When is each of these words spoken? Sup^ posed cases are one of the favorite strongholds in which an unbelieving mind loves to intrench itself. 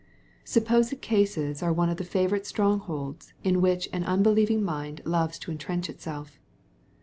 Sup^ 0.47 0.65
posed 0.65 0.99
cases 1.01 1.61
are 1.61 1.71
one 1.71 1.87
of 1.87 1.97
the 1.97 2.03
favorite 2.03 2.47
strongholds 2.47 3.33
in 3.43 3.61
which 3.61 3.87
an 3.93 4.03
unbelieving 4.03 4.63
mind 4.63 4.99
loves 5.05 5.37
to 5.37 5.51
intrench 5.51 5.91
itself. 5.91 6.39